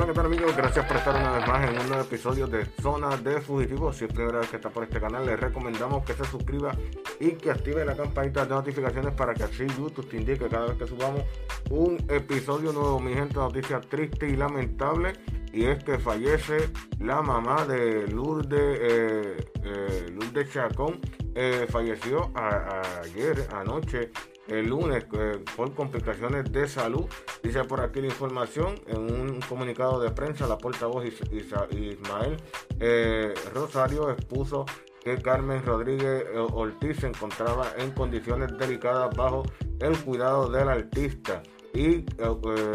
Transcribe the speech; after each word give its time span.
Hola, 0.00 0.06
¿qué 0.06 0.14
tal 0.14 0.26
amigos? 0.26 0.56
Gracias 0.56 0.86
por 0.86 0.96
estar 0.96 1.14
una 1.14 1.32
vez 1.32 1.46
más 1.46 1.68
en 1.68 1.78
un 1.78 1.88
nuevo 1.88 2.02
episodio 2.02 2.46
de 2.46 2.64
Zona 2.80 3.18
de 3.18 3.38
Fugitivos. 3.42 3.96
Si 3.96 4.06
es 4.06 4.12
primera 4.14 4.38
vez 4.38 4.48
que 4.48 4.56
está 4.56 4.70
por 4.70 4.84
este 4.84 4.98
canal, 4.98 5.26
les 5.26 5.38
recomendamos 5.38 6.06
que 6.06 6.14
se 6.14 6.24
suscriba 6.24 6.72
y 7.20 7.32
que 7.32 7.50
active 7.50 7.84
la 7.84 7.94
campanita 7.94 8.46
de 8.46 8.54
notificaciones 8.54 9.12
para 9.12 9.34
que 9.34 9.42
así 9.42 9.66
YouTube 9.66 10.08
te 10.08 10.16
indique 10.16 10.48
cada 10.48 10.68
vez 10.68 10.78
que 10.78 10.86
subamos 10.86 11.24
un 11.68 11.98
episodio 12.08 12.72
nuevo. 12.72 12.98
Mi 12.98 13.12
gente, 13.12 13.34
noticia 13.34 13.78
triste 13.82 14.26
y 14.26 14.36
lamentable. 14.36 15.12
Y 15.52 15.66
es 15.66 15.84
que 15.84 15.98
fallece 15.98 16.70
la 16.98 17.20
mamá 17.20 17.66
de 17.66 18.08
Lourdes, 18.08 18.78
eh, 18.80 19.36
eh, 19.64 20.06
Lourdes 20.14 20.50
Chacón. 20.50 20.98
Eh, 21.34 21.66
falleció 21.68 22.32
ayer, 22.34 23.46
anoche, 23.52 24.12
el 24.50 24.68
lunes 24.68 25.06
eh, 25.12 25.42
por 25.56 25.74
complicaciones 25.74 26.52
de 26.52 26.68
salud. 26.68 27.06
Dice 27.42 27.64
por 27.64 27.80
aquí 27.80 28.00
la 28.00 28.08
información 28.08 28.74
en 28.86 28.98
un 28.98 29.40
comunicado 29.48 30.00
de 30.00 30.10
prensa, 30.10 30.46
la 30.46 30.58
portavoz 30.58 31.04
Ismael 31.04 32.36
eh, 32.80 33.34
Rosario 33.54 34.10
expuso 34.10 34.66
que 35.02 35.16
Carmen 35.22 35.64
Rodríguez 35.64 36.24
eh, 36.26 36.38
Ortiz 36.52 36.98
se 36.98 37.06
encontraba 37.06 37.72
en 37.78 37.92
condiciones 37.92 38.56
delicadas 38.58 39.16
bajo 39.16 39.44
el 39.78 39.96
cuidado 39.98 40.50
del 40.50 40.68
artista 40.68 41.42
y 41.72 42.04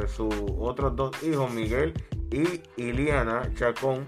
sus 0.08 0.34
otros 0.58 0.96
dos 0.96 1.22
hijos, 1.22 1.52
Miguel 1.52 1.94
y 2.32 2.62
Iliana 2.82 3.54
Chacón, 3.54 4.08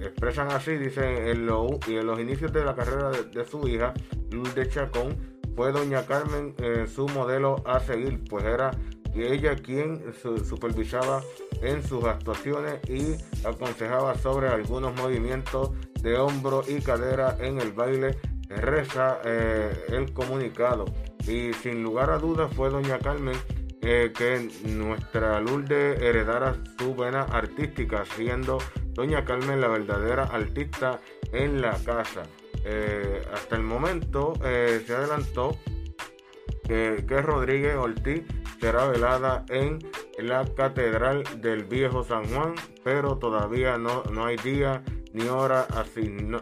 expresan 0.00 0.50
así, 0.50 0.72
dicen 0.72 1.28
en, 1.28 1.46
los 1.46 2.20
inicios 2.20 2.52
de 2.52 2.64
la 2.64 2.74
carrera 2.74 3.10
de, 3.10 3.22
de 3.26 3.44
su 3.44 3.68
hija, 3.68 3.94
Luz 4.32 4.52
de 4.56 4.68
Chacón, 4.68 5.35
fue 5.56 5.72
doña 5.72 6.06
Carmen 6.06 6.54
eh, 6.58 6.86
su 6.86 7.08
modelo 7.08 7.62
a 7.66 7.80
seguir, 7.80 8.22
pues 8.28 8.44
era 8.44 8.70
ella 9.16 9.56
quien 9.56 10.02
supervisaba 10.44 11.22
en 11.62 11.82
sus 11.82 12.04
actuaciones 12.04 12.78
y 12.88 13.16
aconsejaba 13.46 14.14
sobre 14.16 14.48
algunos 14.48 14.94
movimientos 14.94 15.70
de 16.02 16.18
hombro 16.18 16.62
y 16.68 16.80
cadera 16.80 17.36
en 17.40 17.58
el 17.58 17.72
baile, 17.72 18.18
reza 18.48 19.20
eh, 19.24 19.72
el 19.88 20.12
comunicado. 20.12 20.84
Y 21.26 21.52
sin 21.54 21.82
lugar 21.82 22.10
a 22.10 22.18
dudas 22.18 22.52
fue 22.54 22.68
doña 22.70 22.98
Carmen 22.98 23.36
eh, 23.80 24.12
que 24.16 24.50
nuestra 24.68 25.40
Lourdes 25.40 26.00
heredara 26.00 26.56
su 26.78 26.94
vena 26.94 27.22
artística, 27.22 28.04
siendo 28.04 28.58
doña 28.92 29.24
Carmen 29.24 29.60
la 29.60 29.68
verdadera 29.68 30.24
artista 30.24 31.00
en 31.32 31.60
la 31.60 31.72
casa. 31.84 32.22
Eh, 32.68 33.22
hasta 33.32 33.54
el 33.54 33.62
momento 33.62 34.32
eh, 34.44 34.82
se 34.84 34.92
adelantó 34.92 35.56
que, 36.66 36.98
Rodríguez 37.22 37.76
Ortiz 37.76 38.24
será 38.60 38.88
velada 38.88 39.44
en 39.50 39.78
la 40.18 40.44
Catedral 40.52 41.22
del 41.40 41.62
Viejo 41.62 42.02
San 42.02 42.24
Juan, 42.24 42.56
pero 42.82 43.18
todavía 43.18 43.78
no, 43.78 44.02
no 44.10 44.26
hay 44.26 44.36
día 44.38 44.82
ni 45.12 45.28
hora 45.28 45.68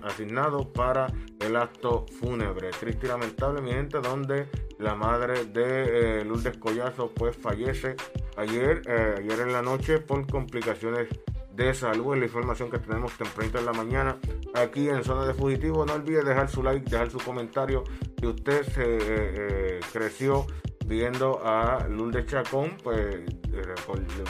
asignado 0.02 0.72
para 0.72 1.08
el 1.40 1.56
acto 1.56 2.06
fúnebre. 2.18 2.70
Triste 2.70 3.04
y 3.04 3.10
lamentable, 3.10 3.60
mi 3.60 3.72
gente, 3.72 4.00
donde 4.00 4.48
la 4.78 4.94
madre 4.94 5.44
de 5.44 6.20
eh, 6.20 6.24
Lourdes 6.24 6.56
Collazo 6.56 7.12
pues 7.14 7.36
fallece 7.36 7.96
ayer, 8.38 8.80
ayer 9.18 9.40
en 9.40 9.52
la 9.52 9.60
noche 9.60 9.98
por 9.98 10.26
complicaciones 10.26 11.06
de 11.54 11.72
salud, 11.74 12.16
la 12.16 12.24
información 12.24 12.70
que 12.70 12.78
tenemos 12.78 13.12
temprano 13.12 13.58
en 13.58 13.66
la 13.66 13.72
mañana 13.72 14.18
aquí 14.54 14.88
en 14.88 15.04
Zona 15.04 15.26
de 15.26 15.34
Fugitivo. 15.34 15.84
No 15.86 15.94
olvide 15.94 16.22
dejar 16.22 16.48
su 16.48 16.62
like, 16.62 16.88
dejar 16.88 17.10
su 17.10 17.18
comentario. 17.18 17.84
Si 18.18 18.26
usted 18.26 18.62
se 18.64 18.82
eh, 18.82 18.98
eh, 19.00 19.80
creció 19.92 20.46
viendo 20.86 21.40
a 21.44 21.86
Lourdes 21.88 22.26
Chacón, 22.26 22.76
pues 22.82 23.16
eh, 23.16 23.74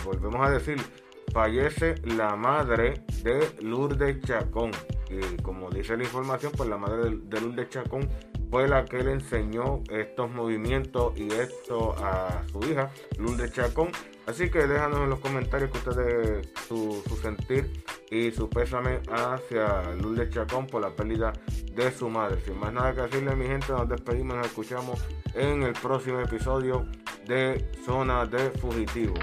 volvemos 0.04 0.46
a 0.46 0.50
decir, 0.50 0.80
fallece 1.32 1.94
la 2.04 2.36
madre 2.36 3.04
de 3.22 3.48
Lourdes 3.62 4.20
Chacón. 4.22 4.70
Y 5.10 5.36
como 5.42 5.70
dice 5.70 5.96
la 5.96 6.04
información, 6.04 6.52
pues 6.56 6.68
la 6.68 6.76
madre 6.76 7.10
de 7.10 7.40
Lourdes 7.40 7.68
Chacón 7.68 8.08
fue 8.50 8.68
la 8.68 8.84
que 8.84 9.02
le 9.02 9.12
enseñó 9.12 9.82
estos 9.90 10.30
movimientos 10.30 11.12
y 11.16 11.28
esto 11.28 11.94
a 11.98 12.42
su 12.52 12.60
hija, 12.70 12.90
Lourdes 13.18 13.52
Chacón. 13.52 13.90
Así 14.26 14.50
que 14.50 14.66
déjanos 14.66 15.00
en 15.00 15.10
los 15.10 15.18
comentarios 15.20 15.70
que 15.70 15.78
ustedes 15.78 16.48
su, 16.66 17.02
su 17.06 17.16
sentir 17.16 17.84
y 18.10 18.30
su 18.30 18.48
pésame 18.48 19.00
hacia 19.10 19.82
Lourdes 19.94 20.30
Chacón 20.30 20.66
por 20.66 20.82
la 20.82 20.90
pérdida 20.90 21.32
de 21.72 21.90
su 21.92 22.08
madre. 22.08 22.40
Sin 22.40 22.58
más 22.58 22.72
nada 22.72 22.94
que 22.94 23.02
decirle, 23.02 23.36
mi 23.36 23.46
gente, 23.46 23.72
nos 23.72 23.88
despedimos, 23.88 24.36
nos 24.36 24.46
escuchamos 24.46 25.04
en 25.34 25.62
el 25.62 25.72
próximo 25.74 26.20
episodio 26.20 26.86
de 27.26 27.70
Zona 27.84 28.24
de 28.24 28.50
Fugitivo. 28.52 29.14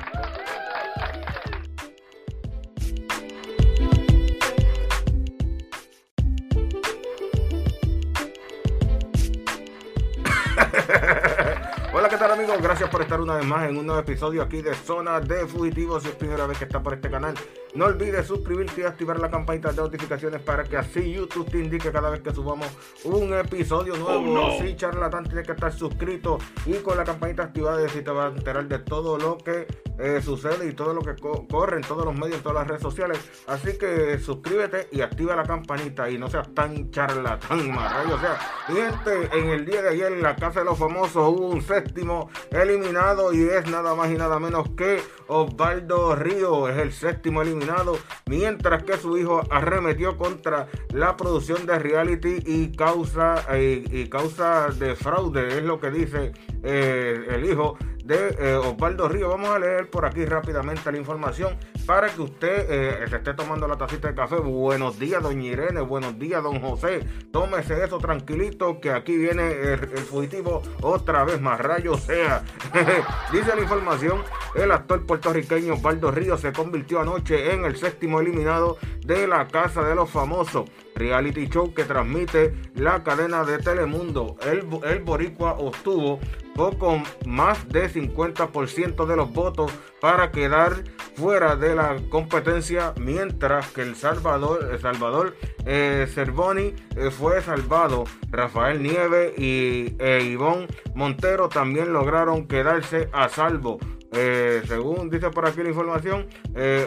Amigos? 12.41 12.61
Gracias 12.61 12.89
por 12.89 13.01
estar 13.01 13.21
una 13.21 13.35
vez 13.35 13.45
más 13.45 13.69
en 13.69 13.77
un 13.77 13.85
nuevo 13.85 14.01
episodio 14.01 14.41
aquí 14.41 14.61
de 14.63 14.73
Zona 14.73 15.19
de 15.19 15.45
Fugitivos. 15.45 16.01
Si 16.01 16.09
es 16.09 16.15
primera 16.15 16.47
vez 16.47 16.57
que 16.57 16.63
está 16.63 16.81
por 16.81 16.93
este 16.93 17.09
canal, 17.09 17.35
no 17.75 17.85
olvides 17.85 18.25
suscribirte 18.25 18.81
y 18.81 18.83
activar 18.83 19.19
la 19.19 19.29
campanita 19.29 19.71
de 19.71 19.77
notificaciones 19.77 20.41
para 20.41 20.63
que 20.63 20.75
así 20.75 21.13
YouTube 21.13 21.49
te 21.51 21.59
indique 21.59 21.91
cada 21.91 22.09
vez 22.09 22.21
que 22.21 22.33
subamos 22.33 22.67
un 23.03 23.33
episodio 23.33 23.95
nuevo. 23.95 24.41
Oh, 24.41 24.59
Si 24.59 24.75
charlatán, 24.75 25.25
tienes 25.25 25.45
que 25.45 25.51
estar 25.51 25.71
suscrito 25.71 26.39
y 26.65 26.73
con 26.75 26.97
la 26.97 27.03
campanita 27.03 27.43
activada 27.43 27.81
y 27.81 27.85
así 27.85 28.01
te 28.01 28.09
vas 28.09 28.33
a 28.33 28.35
enterar 28.35 28.67
de 28.67 28.79
todo 28.79 29.19
lo 29.19 29.37
que 29.37 29.67
eh, 30.01 30.21
sucede 30.21 30.67
y 30.67 30.73
todo 30.73 30.93
lo 30.93 31.01
que 31.01 31.15
corre 31.49 31.77
en 31.77 31.83
todos 31.83 32.05
los 32.05 32.15
medios, 32.15 32.37
en 32.37 32.43
todas 32.43 32.59
las 32.59 32.67
redes 32.67 32.81
sociales. 32.81 33.19
Así 33.47 33.77
que 33.77 34.17
suscríbete 34.19 34.87
y 34.91 35.01
activa 35.01 35.35
la 35.35 35.43
campanita 35.43 36.09
y 36.09 36.17
no 36.17 36.29
seas 36.29 36.53
tan 36.53 36.89
charlatán, 36.91 37.71
O 37.71 38.19
sea, 38.19 38.37
gente, 38.67 39.37
en 39.37 39.49
el 39.49 39.65
día 39.65 39.81
de 39.81 39.89
ayer 39.89 40.11
en 40.11 40.21
la 40.21 40.35
Casa 40.35 40.59
de 40.59 40.65
los 40.65 40.77
Famosos 40.77 41.27
hubo 41.29 41.49
un 41.49 41.61
séptimo 41.61 42.29
eliminado 42.49 43.33
y 43.33 43.43
es 43.43 43.69
nada 43.69 43.95
más 43.95 44.09
y 44.09 44.15
nada 44.15 44.39
menos 44.39 44.69
que 44.75 45.01
Osvaldo 45.27 46.15
Río, 46.15 46.67
es 46.67 46.77
el 46.77 46.91
séptimo 46.91 47.41
eliminado, 47.41 47.97
mientras 48.25 48.83
que 48.83 48.97
su 48.97 49.17
hijo 49.17 49.41
arremetió 49.49 50.17
contra 50.17 50.67
la 50.93 51.15
producción 51.15 51.65
de 51.65 51.79
reality 51.79 52.39
y 52.45 52.75
causa, 52.75 53.45
eh, 53.51 53.83
y 53.89 54.09
causa 54.09 54.69
de 54.69 54.95
fraude, 54.95 55.57
es 55.57 55.63
lo 55.63 55.79
que 55.79 55.91
dice 55.91 56.31
eh, 56.63 57.25
el 57.29 57.45
hijo 57.45 57.77
de 58.03 58.35
eh, 58.39 58.55
Osvaldo 58.55 59.07
Río. 59.07 59.29
Vamos 59.29 59.49
a 59.49 59.59
leer 59.59 59.89
por 59.89 60.05
aquí 60.05 60.25
rápidamente 60.25 60.91
la 60.91 60.97
información 60.97 61.55
para 61.85 62.09
que 62.09 62.21
usted 62.21 62.65
eh, 62.69 63.07
se 63.09 63.17
esté 63.17 63.33
tomando 63.33 63.67
la 63.67 63.77
tacita 63.77 64.07
de 64.07 64.15
café. 64.15 64.35
Buenos 64.37 64.99
días, 64.99 65.21
doña 65.21 65.47
Irene. 65.47 65.81
Buenos 65.81 66.17
días, 66.17 66.41
don 66.43 66.59
José. 66.61 67.05
Tómese 67.31 67.83
eso 67.83 67.97
tranquilito, 67.97 68.79
que 68.79 68.91
aquí 68.91 69.17
viene 69.17 69.51
el, 69.51 69.79
fugitivo 69.99 70.61
otra 70.81 71.23
vez 71.23 71.39
más 71.41 71.59
rayo 71.59 71.97
sea. 71.97 72.43
Dice 73.31 73.55
la 73.55 73.61
información, 73.61 74.23
el 74.55 74.71
actor 74.71 75.05
puertorriqueño 75.05 75.73
Osvaldo 75.73 76.11
Río 76.11 76.37
se 76.37 76.51
convirtió 76.51 76.99
anoche 76.99 77.53
en 77.53 77.65
el 77.65 77.77
séptimo 77.77 78.19
eliminado 78.19 78.77
de 79.05 79.27
la 79.27 79.47
Casa 79.47 79.83
de 79.83 79.95
los 79.95 80.09
Famosos 80.09 80.69
reality 80.95 81.47
show 81.47 81.73
que 81.73 81.83
transmite 81.83 82.53
la 82.75 83.03
cadena 83.03 83.43
de 83.43 83.57
Telemundo. 83.59 84.37
El, 84.45 84.67
el 84.83 84.99
Boricua 84.99 85.53
obtuvo 85.53 86.19
poco 86.55 87.01
más 87.25 87.67
de 87.69 87.89
50% 87.89 89.05
de 89.05 89.15
los 89.15 89.31
votos 89.31 89.71
para 89.99 90.31
quedar 90.31 90.83
fuera 91.15 91.55
de 91.55 91.75
la 91.75 91.97
competencia, 92.09 92.93
mientras 92.97 93.71
que 93.71 93.81
el 93.81 93.95
Salvador, 93.95 94.79
Salvador 94.81 95.35
eh, 95.65 96.07
Cervoni 96.13 96.73
eh, 96.95 97.11
fue 97.11 97.41
salvado. 97.41 98.05
Rafael 98.29 98.81
Nieve 98.81 99.33
y 99.37 99.95
e 99.99 100.23
Ivonne 100.23 100.67
Montero 100.95 101.49
también 101.49 101.93
lograron 101.93 102.47
quedarse 102.47 103.09
a 103.13 103.29
salvo. 103.29 103.79
Eh, 104.13 104.61
según 104.67 105.09
dice 105.09 105.29
por 105.29 105.45
aquí 105.47 105.63
la 105.63 105.69
información, 105.69 106.27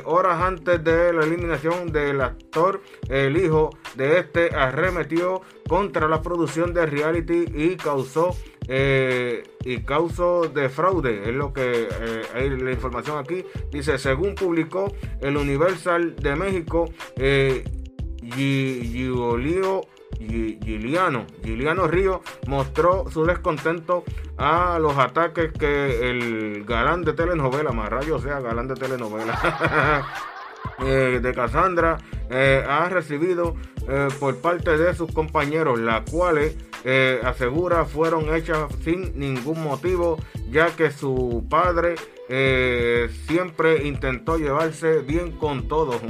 horas 0.05 0.43
antes 0.43 0.83
de 0.85 1.13
la 1.13 1.25
eliminación 1.25 1.91
del 1.91 2.21
actor, 2.21 2.83
el 3.09 3.37
hijo 3.37 3.71
de 3.97 4.19
este 4.19 4.55
arremetió 4.55 5.43
contra 5.69 6.09
la 6.09 6.21
producción 6.23 6.75
de 6.75 6.87
reality 6.87 7.47
y 7.55 7.77
causó 7.77 8.37
eh, 8.67 9.43
y 9.65 9.79
causó 9.81 10.49
de 10.49 10.69
fraude, 10.69 11.29
es 11.29 11.35
lo 11.35 11.53
que 11.53 11.89
eh, 11.91 12.23
hay 12.35 12.51
la 12.51 12.73
información 12.73 13.19
aquí. 13.19 13.45
Dice, 13.71 13.99
según 13.99 14.35
publicó 14.35 14.93
el 15.21 15.37
Universal 15.37 16.17
de 16.17 16.37
México, 16.37 16.91
eh, 17.17 17.65
Giliano, 20.27 21.27
Giliano 21.43 21.87
Río 21.87 22.23
mostró 22.47 23.05
su 23.11 23.25
descontento 23.25 24.05
a 24.37 24.79
los 24.79 24.97
ataques 24.99 25.53
que 25.53 26.11
el 26.11 26.65
galán 26.65 27.03
de 27.03 27.13
telenovela, 27.13 27.73
más 27.73 27.89
rayo 27.89 28.19
sea 28.19 28.41
galán 28.41 28.69
de 28.69 28.75
telenovela, 28.75 30.07
eh, 30.85 31.21
de 31.23 31.35
Cassandra 31.35 31.99
ha 32.69 32.89
recibido 32.89 33.55
por 34.19 34.39
parte 34.39 34.77
de 34.77 34.95
sus 34.95 35.13
compañeros, 35.13 35.79
las 35.79 36.11
cuales 36.11 36.57
eh, 36.87 37.19
asegura 37.25 37.87
fueron 37.87 38.35
hechas 38.35 38.71
sin 38.85 39.19
ningún 39.19 39.63
motivo, 39.63 40.19
ya 40.55 40.75
que 40.77 40.93
su 40.93 41.45
padre 41.51 41.97
eh, 42.29 43.11
siempre 43.27 43.89
intentó 43.89 44.39
llevarse 44.39 45.01
bien 45.01 45.33
con 45.33 45.67
todos. 45.67 46.01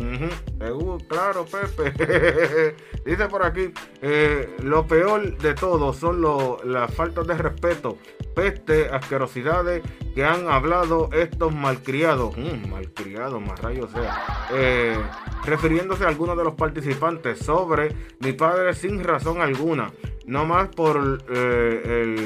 claro, 1.08 1.46
Pepe. 1.46 2.75
Dice 3.06 3.26
por 3.29 3.43
aquí, 3.43 3.73
eh, 4.02 4.55
lo 4.62 4.87
peor 4.87 5.38
de 5.38 5.55
todo 5.55 5.94
son 5.94 6.23
las 6.64 6.94
faltas 6.94 7.26
de 7.26 7.38
respeto, 7.38 7.96
peste, 8.35 8.91
asquerosidades 8.91 9.82
que 10.14 10.25
han 10.25 10.47
hablado 10.49 11.08
estos 11.14 11.55
malcriados. 11.55 12.37
Malcriados, 12.69 13.40
más 13.40 13.58
rayos 13.61 13.90
sea. 13.93 14.47
Eh, 14.52 14.99
refiriéndose 15.47 16.05
a 16.05 16.08
algunos 16.08 16.37
de 16.37 16.44
los 16.44 16.55
participantes 16.55 17.38
sobre 17.38 17.97
mi 18.20 18.35
padre 18.35 18.75
sin 18.75 19.02
razón 19.02 19.40
alguna 19.40 19.90
no 20.26 20.47
más 20.47 20.69
por 20.69 20.97
el 20.97 22.24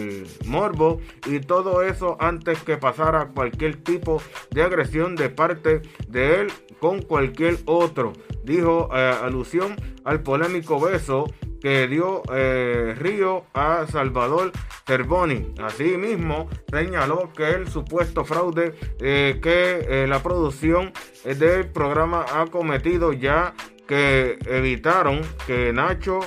morbo 0.48 1.00
y 1.26 1.40
todo 1.40 1.82
eso 1.82 2.16
antes 2.20 2.62
que 2.62 2.76
pasara 2.76 3.28
cualquier 3.28 3.82
tipo 3.82 4.22
de 4.50 4.62
agresión 4.62 5.14
de 5.14 5.30
parte 5.30 5.82
de 6.08 6.40
él 6.40 6.52
con 6.80 7.02
cualquier 7.02 7.58
otro, 7.66 8.12
dijo 8.44 8.88
eh, 8.94 9.14
alusión 9.22 9.76
al 10.04 10.22
polémico 10.22 10.80
beso 10.80 11.26
que 11.60 11.88
dio 11.88 12.22
eh, 12.32 12.94
Río 12.96 13.44
a 13.52 13.86
Salvador 13.90 14.52
Cervoni. 14.86 15.54
Asimismo, 15.60 16.48
señaló 16.70 17.32
que 17.36 17.50
el 17.50 17.68
supuesto 17.68 18.24
fraude 18.24 18.74
que 18.98 20.06
la 20.08 20.22
producción 20.22 20.92
del 21.24 21.68
programa 21.68 22.24
ha 22.32 22.46
cometido 22.46 23.12
ya 23.12 23.54
que 23.88 24.38
evitaron 24.46 25.22
que 25.46 25.72
Nacho 25.72 26.20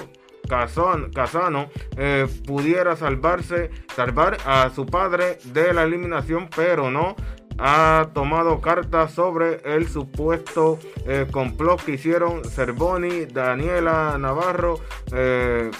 Casano 0.51 1.69
eh, 1.95 2.27
pudiera 2.45 2.97
salvarse, 2.97 3.71
salvar 3.95 4.37
a 4.45 4.69
su 4.69 4.85
padre 4.85 5.37
de 5.45 5.73
la 5.73 5.83
eliminación, 5.83 6.49
pero 6.53 6.91
no 6.91 7.15
ha 7.57 8.09
tomado 8.13 8.59
cartas 8.59 9.13
sobre 9.13 9.61
el 9.63 9.87
supuesto 9.87 10.77
eh, 11.05 11.27
complot 11.31 11.81
que 11.83 11.93
hicieron 11.93 12.43
Cervoni, 12.43 13.25
Daniela 13.25 14.17
Navarro, 14.17 14.79
eh, 15.13 15.71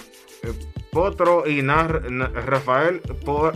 Potro 0.90 1.46
y 1.46 1.62
Rafael 1.62 3.00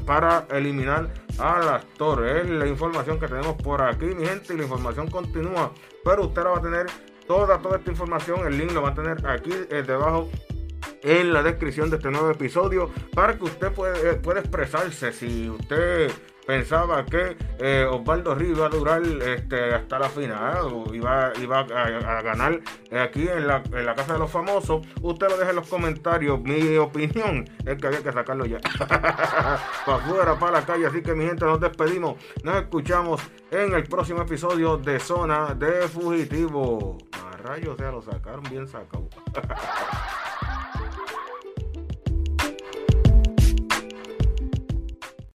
para 0.05 0.47
eliminar 0.51 1.12
al 1.39 1.69
actor. 1.69 2.27
Es 2.27 2.49
la 2.49 2.67
información 2.67 3.19
que 3.19 3.29
tenemos 3.29 3.57
por 3.57 3.83
aquí, 3.83 4.07
mi 4.07 4.27
gente, 4.27 4.55
y 4.55 4.57
la 4.57 4.62
información 4.65 5.09
continúa. 5.09 5.73
Pero 6.05 6.27
usted 6.27 6.45
la 6.45 6.51
va 6.51 6.59
a 6.59 6.62
tener 6.62 6.87
toda, 7.27 7.59
toda 7.59 7.77
esta 7.79 7.91
información. 7.91 8.47
El 8.47 8.57
link 8.57 8.73
lo 8.73 8.83
va 8.83 8.91
a 8.91 8.95
tener 8.95 9.27
aquí 9.27 9.51
debajo 9.87 10.31
en 11.03 11.33
la 11.33 11.43
descripción 11.43 11.91
de 11.91 11.97
este 11.97 12.11
nuevo 12.11 12.31
episodio 12.31 12.91
para 13.15 13.37
que 13.37 13.45
usted 13.45 13.73
pueda, 13.73 14.21
pueda 14.21 14.41
expresarse 14.41 15.13
si 15.13 15.49
usted 15.49 16.11
pensaba 16.47 17.05
que 17.05 17.37
eh, 17.59 17.87
Osvaldo 17.91 18.35
Ríos 18.35 18.57
iba 18.57 18.67
a 18.67 18.71
durar 18.71 19.03
este, 19.03 19.75
hasta 19.75 19.99
la 19.99 20.09
final 20.09 20.59
o 20.73 20.95
iba, 20.95 21.33
iba 21.43 21.61
a, 21.61 22.23
ganar 22.23 22.61
aquí 22.93 23.29
en 23.29 23.49
la, 23.49 23.63
en 23.73 23.85
la, 23.85 23.95
Casa 23.95 24.15
de 24.15 24.21
los 24.21 24.31
Famosos. 24.31 24.87
Usted 25.03 25.29
lo 25.29 25.37
deja 25.37 25.51
en 25.51 25.57
los 25.57 25.69
comentarios. 25.69 26.41
Mi 26.41 26.77
opinión 26.77 27.45
es 27.65 27.77
que 27.77 27.87
había 27.87 28.03
que 28.03 28.13
sacarlo 28.13 28.47
ya. 28.47 28.61
para 28.79 29.97
afuera, 29.97 30.39
para 30.39 30.61
la 30.61 30.67
calle. 30.67 30.87
Así 30.87 31.03
que 31.03 31.15
mi 31.15 31.27
gente, 31.27 31.45
nos 31.45 31.61
despedimos. 31.61 32.17
Nos 32.45 32.57
escuchamos 32.57 33.21
en 33.51 33.75
el 33.75 33.85
próximo 33.85 34.23
episodio 34.23 34.77
de 34.77 35.01
Zona 35.01 35.55
de 35.55 35.89
Fugitivo. 35.89 36.99
A 37.13 37.37
rayos, 37.39 37.77
ya 37.77 37.91
lo 37.91 38.01
sacaron 38.01 38.45
bien 38.45 38.69
sacado. 38.69 39.09